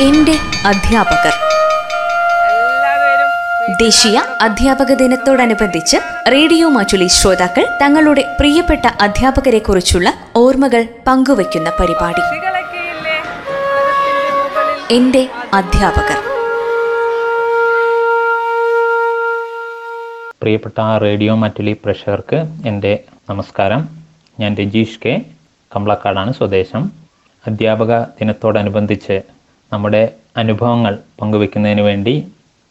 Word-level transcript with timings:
എന്റെ 0.00 0.32
അധ്യാപകർ. 0.66 1.32
എല്ലാവരും 2.48 3.28
ദേശീയ 3.74 4.22
അധ്യാപക 4.40 4.92
ദിനത്തോടനുബന്ധിച്ച് 4.94 5.96
റേഡിയോ 6.32 6.68
മാറ്റുലി 6.68 7.06
ശ്രോതാക്കൾ 7.06 7.66
തങ്ങളുടെ 7.82 8.36
പ്രിയപ്പെട്ട 8.40 8.86
അധ്യാപകരെ 9.00 9.58
കുറിച്ചുള്ള 9.58 10.14
ഓർമ്മകൾ 10.36 10.88
പങ്കുവയ്ക്കുന്ന 11.06 11.72
പരിപാടി. 11.80 12.20
എന്റെ 14.94 15.28
അധ്യാപകർ. 15.54 16.16
പ്രിയപ്പെട്ട 20.40 20.80
റേഡിയോ 21.02 21.34
മാറ്റുലി 21.34 21.72
പ്രേക്ഷകർക്ക് 21.72 22.68
എന്റെ 22.68 23.04
നമസ്കാരം. 23.30 23.88
ഞാൻ 24.40 24.54
രജീഷ് 24.54 24.98
കെ. 25.04 25.22
കമ്പളക്കാടാണ് 25.76 26.34
സ്വദേശം. 26.34 26.92
അധ്യാപക 27.46 28.02
ദിനത്തോടനുബന്ധിച്ച് 28.02 29.20
നമ്മുടെ 29.72 30.12
അനുഭവങ്ങൾ 30.36 30.98
പങ്കുവെക്കുന്നതിന് 31.22 31.80
വേണ്ടി 31.80 32.26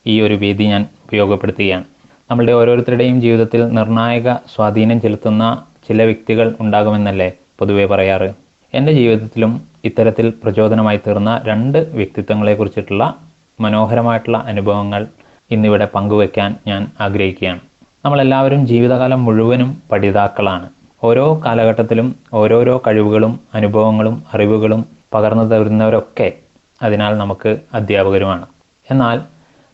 ഈ 0.08 0.22
ഒരു 0.22 0.34
വേദി 0.34 0.64
ഞാൻ 0.64 0.86
ഉപയോഗപ്പെടുത്തുകയാണ്. 1.06 1.86
നമ്മളുടെ 2.32 2.54
ഓരോരുത്തരുടെയും 2.54 3.22
ജീവിതത്തിൽ 3.22 3.68
നിർണായക 3.68 4.34
സ്വാധീനം 4.34 5.02
ചെലുത്തുന്ന 5.02 5.64
ചില 5.88 6.04
വ്യക്തികൾ 6.04 6.56
ഉണ്ടാകുമെന്നല്ലേ 6.62 7.34
പൊതുവെ 7.60 7.86
പറയാറ്. 7.86 8.30
എന്റെ 8.74 8.94
ജീവിതത്തിലും 8.94 9.62
ഇത്തരത്തിൽ 9.86 10.34
പ്രചോദനമായി 10.44 11.00
തീർന്ന 11.08 11.42
രണ്ട് 11.46 11.78
വ്യക്തിത്വങ്ങളെ 11.78 12.54
കുറിച്ചിട്ടുള്ള 12.54 13.16
മനോഹരമായിട്ടുള്ള 13.62 14.38
അനുഭവങ്ങൾ 14.38 15.08
ഇന്നിവിടെ 15.52 15.86
പങ്കുവെക്കാൻ 15.96 16.56
ഞാൻ 16.68 16.88
ആഗ്രഹിക്കുകയാണ്. 17.02 17.60
നമ്മളെല്ലാവരും 18.06 18.68
ജീവിതകാലം 18.68 19.26
മുഴുവനും 19.26 19.82
പഠിതാക്കളാണ്. 19.92 20.70
ഓരോ 21.04 21.42
കാലഘട്ടത്തിലും 21.46 22.16
ഓരോരോ 22.34 22.82
കഴിവുകളും 22.88 23.40
അനുഭവങ്ങളും 23.56 24.24
അറിവുകളും 24.34 24.86
പകർന്നു 25.14 25.44
തരുന്നവരൊക്കെ 25.44 26.34
അതിനാൽ 26.82 27.14
നമുക്ക് 27.18 27.52
അധ്യാപകരുമാണ്. 27.74 28.46
എന്നാൽ 28.88 29.18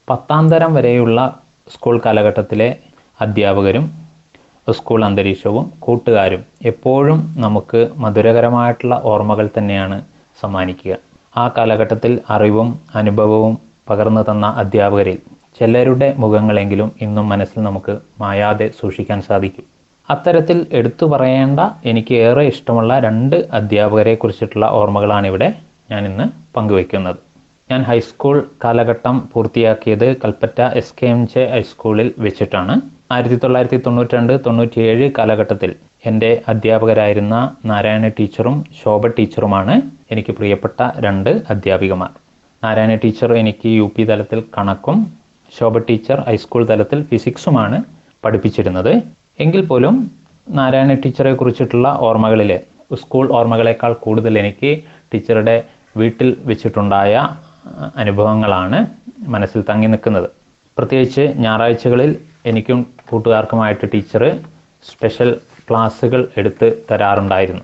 പത്താം 0.08 0.52
തരം 0.52 0.74
വരെയുള്ള 0.74 1.20
സ്കൂൾ 1.74 2.02
കാലഘട്ടത്തിലെ 2.06 2.70
അധ്യാപകരും 3.20 3.86
സ്കൂൾ 4.68 5.06
അന്തരീക്ഷവും 5.06 5.66
കൂട്ടുകാരും 5.80 6.42
എപ്പോഴും 6.72 7.20
നമുക്ക് 7.38 7.80
മധുരകരമായിട്ടുള്ള 8.04 8.96
ഓർമ്മകൾ 9.04 9.50
തന്നെയാണ് 9.58 9.98
സമ്മാനിക്കുക. 10.38 10.94
ആ 11.38 11.48
കാലഘട്ടത്തിൽ 11.58 12.14
അറിവും 12.30 12.80
അനുഭവവും 12.96 13.54
പകർന്നു 13.90 14.22
തന്ന 14.30 14.48
അധ്യാപകരിൽ 14.62 15.18
ചിലരുടെ 15.60 16.16
മുഖങ്ങളെങ്കിലും 16.18 16.92
ഇന്നും 17.02 17.30
മനസ്സിൽ 17.30 17.60
നമുക്ക് 17.64 17.94
മായാതെ 18.22 18.68
സൂക്ഷിക്കാൻ 18.80 19.22
സാധിക്കും. 19.22 19.66
അത്തരത്തിൽ 20.10 20.58
എടുത്തു 20.72 21.06
പറയേണ്ട 21.06 21.60
എനിക്ക് 21.86 22.14
ഏറെ 22.28 22.44
ഇഷ്ടമുള്ള 22.54 23.00
രണ്ട് 23.00 23.36
അധ്യാപകരെ 23.60 24.16
കുറിച്ചിട്ടുള്ള 24.16 24.68
ഓർമ്മകളാണ് 24.80 25.28
ഇവിടെ 25.28 25.50
ഞാൻ 25.92 26.04
ഇന്ന് 26.10 26.26
പങ്കുവയ്ക്കുന്നത്. 26.56 27.20
ഞാൻ 27.70 27.82
ഹൈസ്കൂൾ 27.90 28.38
കാലഘട്ടം 28.64 29.16
പൂർത്തിയാക്കിയത് 29.32 30.08
Kalpetta 30.22 30.60
S 30.80 30.96
K 31.00 31.08
M 31.16 31.22
J 31.34 31.44
ഹൈസ്കൂളിൽ 31.54 32.10
വെച്ചിട്ടാണ് 32.26 32.74
ആയിരത്തി 33.14 33.38
തൊള്ളായിരത്തി 33.44 33.78
തൊണ്ണൂറ്റി 33.86 34.16
രണ്ട് 34.18 34.34
തൊണ്ണൂറ്റിയേഴ് 34.46 35.08
കാലഘട്ടത്തിൽ 35.18 35.72
എന്റെ 36.10 36.30
അധ്യാപകരായിരുന്ന 36.52 37.36
നാരായണ 37.72 38.08
ടീച്ചറും 38.20 38.56
ശോഭ 38.82 39.08
ടീച്ചറുമാണ് 39.18 39.76
എനിക്ക് 40.14 40.32
പ്രിയപ്പെട്ട 40.38 40.80
രണ്ട് 41.06 41.32
അധ്യാപികമാർ. 41.54 42.12
നാരായണ 42.64 42.94
ടീച്ചർ 43.04 43.32
എനിക്ക് 43.42 43.70
യു 43.80 43.88
പി 43.96 44.04
തലത്തിൽ 44.12 44.40
കണക്കും 44.58 44.98
ശോഭ 45.58 45.78
ടീച്ചർ 45.90 46.18
ഹൈസ്കൂൾ 46.30 46.64
തലത്തിൽ 46.72 47.00
ഫിസിക്സുമാണ് 47.12 47.78
പഠിപ്പിച്ചിരുന്നത്. 48.26 48.94
എങ്കിൽ 49.46 49.62
പോലും 49.72 49.96
നാരായണ 50.48 50.94
ടീച്ചറെ 51.04 51.34
കുറിച്ചിട്ടുള്ള 51.42 51.88
ഓർമ്മകളിൽ 52.08 52.52
സ്കൂൾ 53.02 53.26
ഓർമ്മകളെക്കാൾ 53.40 53.92
കൂടുതൽ 54.06 54.34
എനിക്ക് 54.44 54.72
ടീച്ചറുടെ 55.12 55.56
വീട്ടിൽ 56.00 56.30
വെച്ചിട്ടുണ്ടായ 56.50 57.14
അനുഭവങ്ങളാണ് 58.02 58.80
മനസ്സിൽ 59.34 59.62
തങ്ങി 59.70 59.88
നിൽക്കുന്നത്. 59.88 60.30
പ്രത്യേകിച്ച് 60.78 61.24
ഞായറാഴ്ചകളിൽ 61.44 62.12
എനിക്കും 62.50 62.80
കൂട്ടുകാർക്കുമായിട്ട് 63.10 63.86
ടീച്ചർ 63.94 64.24
സ്പെഷ്യൽ 64.90 65.32
ക്ലാസ്സുകൾ 65.70 66.22
എടുത്ത് 66.40 66.68
തരാറുണ്ടായിരുന്നു. 66.92 67.64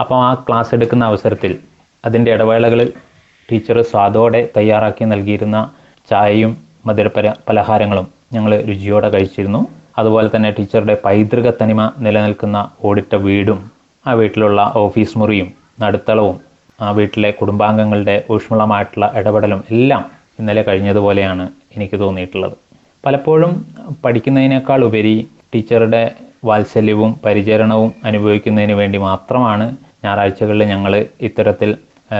അപ്പോൾ 0.00 0.18
ആ 0.28 0.30
ക്ലാസ് 0.46 0.74
എടുക്കുന്ന 0.74 1.04
അവസരത്തിൽ 1.04 1.52
അതിന്റെ 2.04 2.30
ഇടവേളകളിൽ 2.36 2.88
ടീച്ചർ 3.50 3.76
സ്വാദോടെ 3.90 4.40
തയ്യാറാക്കി 4.56 5.04
നൽകിയിരുന്ന 5.04 5.58
ചായയും 6.08 6.52
മധുര 6.86 7.08
പലഹാരങ്ങളും 7.48 8.06
ഞങ്ങൾ 8.34 8.52
രുചിയോടെ 8.68 9.08
കഴിച്ചിരുന്നു. 9.14 9.60
അതുപോലെ 9.98 10.28
തന്നെ 10.34 10.50
ടീച്ചറുടെ 10.56 10.94
പൈതൃക 11.04 11.50
തനിമ 11.60 11.82
നിലനിൽക്കുന്ന 12.04 12.58
ഓടിട്ട 12.84 13.14
വീടും 13.26 13.60
ആ 14.06 14.12
വീട്ടിലുള്ള 14.20 14.60
ഓഫീസ് 14.84 15.18
മുറിയും 15.18 15.48
നടുത്തളവും 15.80 16.36
ആ 16.84 16.90
വീട്ടിലെ 16.98 17.30
കുടുംബാംഗങ്ങളുടെ 17.30 18.14
ഊഷ്മളമായിട്ടുള്ള 18.34 19.06
ഇടപെടലും 19.18 19.60
എല്ലാം 19.74 20.04
ഇന്നലെ 20.40 20.62
കഴിഞ്ഞതുപോലെയാണ് 20.62 21.44
എനിക്ക് 21.76 21.96
തോന്നിയിട്ടുള്ളത്. 22.00 22.56
പലപ്പോഴും 23.04 23.52
പഠിക്കുന്നതിനേക്കാൾ 24.04 24.80
ഉപരി 24.88 25.14
ടീച്ചറുടെ 25.54 26.02
വാത്സല്യവും 26.44 27.10
പരിചരണവും 27.24 27.90
അനുഭവിക്കുന്നതിന് 28.08 28.74
വേണ്ടി 28.80 28.98
മാത്രമാണ് 29.08 29.66
ഞായറാഴ്ചകളിൽ 30.04 30.64
ഞങ്ങൾ 30.72 30.92
ഇത്തരത്തിൽ 31.28 31.70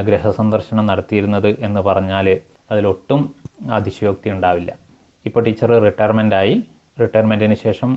ഗൃഹസന്ദർശനം 0.06 0.84
നടത്തിയിരുന്നത് 0.90 1.50
എന്ന് 1.66 1.80
പറഞ്ഞാൽ 1.88 2.26
അതിലൊട്ടും 2.70 3.20
അതിശയോക്തി 3.76 4.28
ഉണ്ടാവില്ല. 4.30 4.70
ഇപ്പോൾ 5.24 5.42
ടീച്ചർ 5.46 5.70
റിട്ടയർമെന്റായി 5.86 6.54
റിട്ടയർമെന്റിന് 7.00 7.56
ശേഷം 7.66 7.90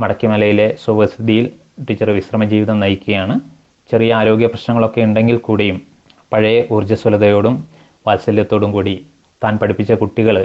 മടക്കിമലയിലെ 0.00 0.68
സുവസ്ഥിതിയിൽ 0.84 1.46
ടീച്ചർ 1.88 2.08
വിശ്രമ 2.10 2.44
ജീവിതം 2.52 2.78
നയിക്കുകയാണ്. 2.84 3.34
ചെറിയ 3.90 4.14
ആരോഗ്യ 4.20 4.46
പ്രശ്നങ്ങളൊക്കെ 4.52 5.00
ഉണ്ടെങ്കിൽ 5.08 5.36
കൂടിയും 5.46 5.78
പഴയ 6.32 6.58
ഊർജസ്വലതയോടും 6.70 7.54
വാത്സല്യത്തോടും 8.06 8.70
കൂടി 8.72 8.94
താൻ 9.42 9.54
പഠിപ്പിച്ച 9.62 9.92
കുട്ടികൾ 10.02 10.36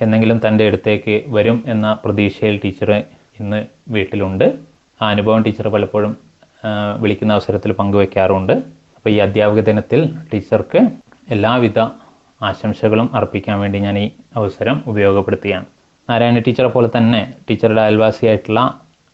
എന്നെങ്കിലും 0.00 0.38
തന്റെ 0.44 0.64
അടുത്തേക്ക് 0.68 1.14
വരും 1.36 1.58
എന്ന 1.72 1.86
പ്രതീക്ഷയിൽ 2.04 2.56
ടീച്ചർ 2.64 2.90
ഇന്ന് 3.40 3.60
വീട്ടിലുണ്ട്. 3.94 4.46
ആ 5.00 5.06
അനുഭവം 5.14 5.42
ടീച്ചർ 5.42 5.66
പലപ്പോഴും 5.68 6.12
വിളിക്കുന്ന 7.00 7.32
അവസരത്തിൽ 7.32 7.70
പങ്കുവെക്കാറുണ്ട്. 7.72 8.54
അപ്പോൾ 8.96 9.10
ഈ 9.10 9.18
അധ്യാപക 9.26 9.60
ദിനത്തിൽ 9.60 10.00
ടീച്ചർക്ക് 10.32 10.80
എല്ലാവിധ 11.34 11.78
ആശംസകളും 12.40 13.08
അർപ്പിക്കാൻ 13.14 13.56
വേണ്ടി 13.60 13.78
ഞാൻ 13.78 13.96
ഈ 13.98 14.06
അവസരം 14.36 14.76
ഉപയോഗപ്പെടുത്തുകയാണ് 14.86 15.66
നാരായണ 16.08 16.38
ടീച്ചറെ 16.38 16.68
പോലെ 16.68 16.88
തന്നെ 16.96 17.20
ടീച്ചറുടെ 17.48 17.80
അയൽവാസിയായിട്ടുള്ള 17.80 18.60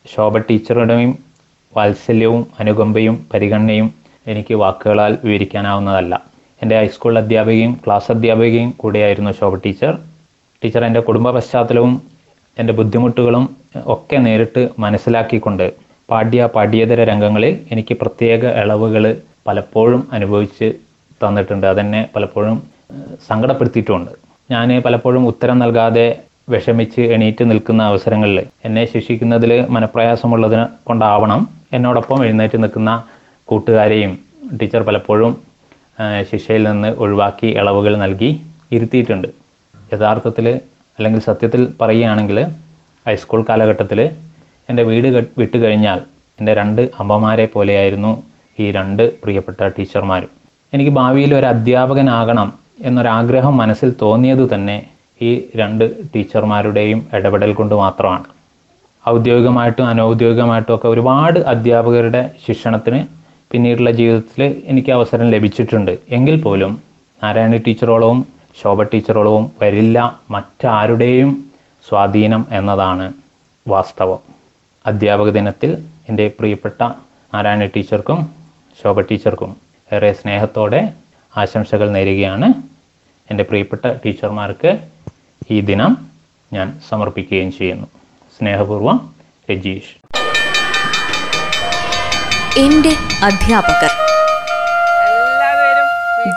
ശോഭ 0.04 0.38
ടീച്ചറുടെയും 0.48 1.12
വാത്സല്യവും 1.72 2.42
അനുകമ്പയും 2.60 3.16
പരിഗണനയും 3.32 3.88
എനിക്ക് 4.26 4.54
വാക്കുകളാൽ 4.54 5.18
വിവരിക്കാനാവുന്നതല്ല. 5.24 6.14
എന്റെ 6.62 6.78
ഹൈസ്കൂൾ 6.78 7.18
അധ്യാപികയും 7.18 7.72
ക്ലാസ് 7.84 8.12
അധ്യാപികയും 8.12 8.70
കൂടെയായിരുന്നു 8.76 9.32
ശോഭ 9.32 9.54
ടീച്ചർ 9.56 9.92
ടീച്ചർ 10.62 10.84
എന്റെ 10.84 11.00
കുടുംബ 11.00 11.30
പശ്ചാത്തലവും 11.30 12.02
എന്റെ 12.58 12.72
ബുദ്ധിമുട്ടുകളും 12.72 13.44
ഒക്കെ 13.86 14.16
നേരിട്ട് 14.16 14.68
മനസ്സിലാക്കിക്കൊണ്ട് 14.78 15.66
പാഠ്യ 16.10 16.46
പാഠ്യേതര 16.54 17.04
രംഗങ്ങളിൽ 17.04 17.54
എനിക്ക് 17.72 17.94
പ്രത്യേക 17.94 18.44
ഇളവുകൾ 18.62 19.04
പലപ്പോഴും 19.46 20.08
അനുഭവിച്ച് 20.12 20.68
തന്നിട്ടുണ്ട്. 21.20 21.66
അതെന്നെ 21.66 22.08
പലപ്പോഴും 22.16 22.56
സങ്കടപ്പെടുത്തിയിട്ടുമുണ്ട് 23.28 24.10
ഞാൻ 24.50 24.82
പലപ്പോഴും 24.82 25.26
ഉത്തരം 25.26 25.58
നൽകാതെ 25.58 26.06
വിഷമിച്ച് 26.48 27.00
എണീറ്റ് 27.00 27.50
നിൽക്കുന്ന 27.50 27.82
അവസരങ്ങളിൽ 27.82 28.38
എന്നെ 28.64 28.84
ശിക്ഷിക്കുന്നതിൽ 28.92 29.52
മനപ്രയാസമുള്ളതിനെ 29.68 30.66
കൊണ്ടാവണം. 30.84 31.40
എന്നോടൊപ്പം 31.72 32.24
എഴുന്നേറ്റ് 32.24 32.62
നിൽക്കുന്ന 32.62 32.90
കൂട്ടുകാരെയും 33.48 34.12
ടീച്ചർ 34.60 34.82
പലപ്പോഴും 34.88 35.32
ശിക്ഷയിൽ 36.30 36.62
നിന്ന് 36.68 36.90
ഒഴിവാക്കി 37.02 37.48
ഇളവുകൾ 37.60 37.92
നൽകി 38.04 38.30
ഇരുത്തിയിട്ടുണ്ട്. 38.76 39.28
യഥാർത്ഥത്തിൽ 39.92 40.46
അല്ലെങ്കിൽ 40.98 41.20
സത്യത്തിൽ 41.28 41.62
പറയുകയാണെങ്കിൽ 41.80 42.38
ഹൈസ്കൂൾ 43.06 43.40
കാലഘട്ടത്തിൽ 43.48 44.00
എന്റെ 44.70 44.82
വീട് 44.90 45.08
വിട്ടു 45.40 45.58
കഴിഞ്ഞാൽ 45.64 45.98
എന്റെ 46.38 46.52
രണ്ട് 46.60 46.82
അമ്മമാരെ 47.02 47.46
പോലെയായിരുന്നു 47.54 48.12
ഈ 48.62 48.66
രണ്ട് 48.78 49.02
പ്രിയപ്പെട്ട 49.22 49.60
ടീച്ചർമാരും. 49.76 50.30
എനിക്ക് 50.72 50.92
ഭാവിയിൽ 50.98 51.32
ഒരു 51.38 51.46
അധ്യാപകനാകണം 51.52 52.48
എന്നൊരാഗ്രഹം 52.88 53.54
മനസ്സിൽ 53.62 53.90
തോന്നിയത് 54.02 54.44
തന്നെ 54.52 54.76
ഈ 55.20 55.30
രണ്ട് 55.60 55.84
ടീച്ചർമാരുടെയും 56.14 56.98
ഇടപെടൽ 57.16 57.52
കൊണ്ട് 57.58 57.74
മാത്രമാണ്. 57.82 58.26
ഔദ്യോഗികമായിട്ടും 59.04 59.86
അനൗദ്യോഗികമായിട്ടും 59.92 60.74
ഒക്കെ 60.76 60.88
ഒരുപാട് 60.94 61.38
അധ്യാപകരുടെ 61.52 62.22
ശിക്ഷണത്തിന് 62.46 63.00
പിന്നീടുള്ള 63.50 63.90
ജീവിതത്തിൽ 63.90 64.62
എനിക്ക് 64.64 64.90
അവസരം 64.90 65.30
ലഭിച്ചിട്ടുണ്ട്. 65.30 65.98
എങ്കിൽ 66.08 66.42
പോലും 66.42 66.82
നാരായണ 67.24 67.56
ടീച്ചറോളവും 67.56 68.26
ശോഭ 68.62 68.82
ടീച്ചറോളവും 68.82 69.52
വരില്ല 69.62 70.20
മറ്റാരുടെയും 70.30 71.50
സ്വാധീനം 71.88 72.46
എന്നതാണ് 72.52 73.12
വാസ്തവം. 73.68 74.18
അധ്യാപക 74.86 75.30
ദിനത്തിൽ 75.30 75.84
എന്റെ 76.08 76.32
പ്രിയപ്പെട്ട 76.38 76.82
നാരായണ 77.34 77.64
ടീച്ചർക്കും 77.64 78.34
ശോഭ 78.82 79.00
ടീച്ചർക്കും 79.00 79.56
ഏറെ 79.92 80.12
സ്നേഹത്തോടെ 80.12 80.92
ആശംസകൾ 81.36 81.90
നേരുകയാണ്. 81.90 82.52
എന്റെ 83.30 83.44
പ്രിയപ്പെട്ട 83.44 83.86
ടീച്ചർമാർക്ക് 84.06 84.88
ഈ 85.50 85.60
ദിനം 85.60 85.96
ഞാൻ 86.52 86.80
സമർപ്പിക്കുകയും 86.88 87.52
ചെയ്യുന്നു. 87.52 87.86
സ്നേഹപൂർവം 88.38 89.14
രജീഷ്. 89.50 90.25
എന്റെ 92.58 92.92
അധ്യാപകർ. 93.22 93.90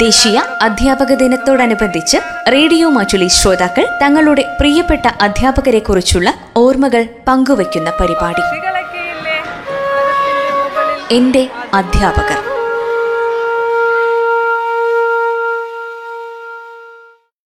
ദേശീയ 0.02 0.42
അധ്യാപക 0.62 1.14
ദിനത്തോടനുബന്ധിച്ച് 1.14 2.18
റേഡിയോ 2.52 2.90
മാറ്റുലി 2.90 3.28
ശ്രോതാക്കൾ 3.28 3.88
തങ്ങളുടെ 4.02 4.58
പ്രിയപ്പെട്ട 4.60 5.08
അധ്യാപകരെ 5.22 5.80
കുറിച്ചുള്ള 5.80 6.34
ഓർമ്മകൾ 6.58 7.06
പങ്കുവയ്ക്കുന്ന 7.28 7.94
പരിപാടി. 8.02 8.42
എന്റെ 11.14 11.48
അധ്യാപകർ. 11.74 12.39